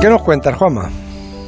[0.00, 0.88] ¿Qué nos cuentas, Juanma?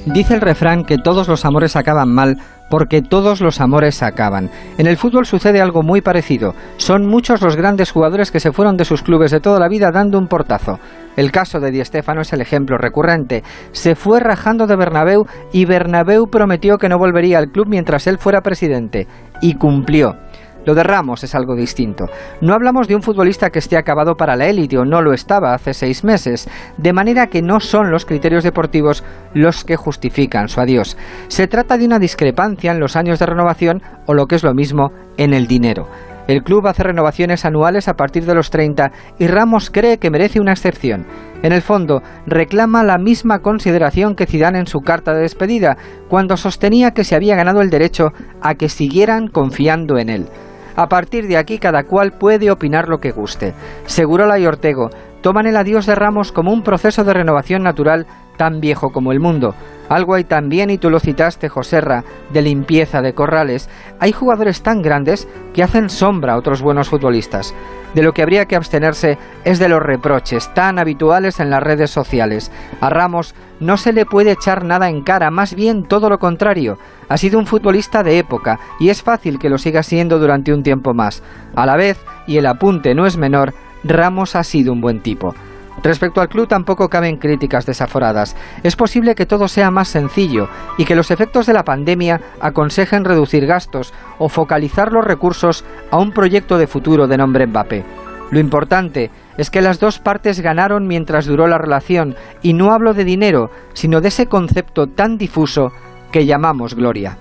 [0.04, 2.36] Dice el refrán que todos los amores acaban mal
[2.68, 4.50] porque todos los amores acaban.
[4.76, 6.54] En el fútbol sucede algo muy parecido.
[6.76, 9.90] Son muchos los grandes jugadores que se fueron de sus clubes de toda la vida
[9.90, 10.78] dando un portazo.
[11.16, 13.42] El caso de Di Stéfano es el ejemplo recurrente.
[13.72, 18.18] Se fue rajando de Bernabéu y Bernabéu prometió que no volvería al club mientras él
[18.18, 19.06] fuera presidente
[19.40, 20.16] y cumplió.
[20.64, 22.06] Lo de Ramos es algo distinto.
[22.40, 25.54] No hablamos de un futbolista que esté acabado para la élite o no lo estaba
[25.54, 30.60] hace seis meses, de manera que no son los criterios deportivos los que justifican su
[30.60, 30.96] adiós.
[31.28, 34.54] Se trata de una discrepancia en los años de renovación o lo que es lo
[34.54, 35.88] mismo, en el dinero.
[36.28, 40.40] El club hace renovaciones anuales a partir de los 30 y Ramos cree que merece
[40.40, 41.04] una excepción.
[41.42, 45.76] En el fondo, reclama la misma consideración que Zidane en su carta de despedida,
[46.08, 50.28] cuando sostenía que se había ganado el derecho a que siguieran confiando en él.
[50.76, 53.54] A partir de aquí cada cual puede opinar lo que guste.
[53.86, 54.90] Segurola y Ortego
[55.22, 59.20] toman el adiós de Ramos como un proceso de renovación natural tan viejo como el
[59.20, 59.54] mundo.
[59.88, 63.68] Algo hay también, y tú lo citaste, Joserra, de limpieza de corrales.
[64.00, 67.54] Hay jugadores tan grandes que hacen sombra a otros buenos futbolistas.
[67.94, 71.90] De lo que habría que abstenerse es de los reproches tan habituales en las redes
[71.90, 72.50] sociales.
[72.80, 76.78] A Ramos no se le puede echar nada en cara, más bien todo lo contrario.
[77.10, 80.62] Ha sido un futbolista de época y es fácil que lo siga siendo durante un
[80.62, 81.22] tiempo más.
[81.54, 83.52] A la vez, y el apunte no es menor,
[83.84, 85.34] Ramos ha sido un buen tipo.
[85.82, 88.36] Respecto al club tampoco caben críticas desaforadas.
[88.62, 93.04] Es posible que todo sea más sencillo y que los efectos de la pandemia aconsejen
[93.04, 97.84] reducir gastos o focalizar los recursos a un proyecto de futuro de nombre Mbappé.
[98.30, 102.94] Lo importante es que las dos partes ganaron mientras duró la relación y no hablo
[102.94, 105.72] de dinero, sino de ese concepto tan difuso
[106.10, 107.18] que llamamos gloria.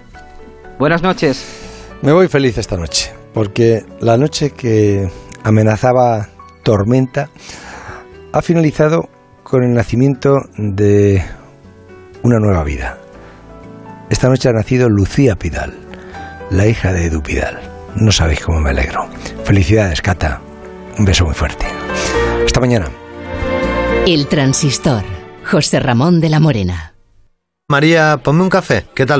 [0.80, 1.98] Buenas noches.
[2.02, 5.10] Me voy feliz esta noche, porque la noche que
[5.44, 6.30] amenazaba
[6.64, 7.30] tormenta
[8.34, 9.10] ha finalizado
[9.44, 11.24] con el nacimiento de
[12.24, 12.98] una nueva vida.
[14.10, 15.74] Esta noche ha nacido Lucía Pidal,
[16.50, 17.60] la hija de Edu Pidal.
[17.96, 19.08] No sabéis cómo me alegro.
[19.44, 20.42] Felicidades, Cata.
[20.98, 21.66] Un beso muy fuerte.
[22.46, 22.88] Hasta mañana.
[24.06, 25.04] El transistor.
[25.50, 26.94] José Ramón de la Morena.
[27.70, 28.86] María, ponme un café.
[28.94, 29.20] ¿Qué tal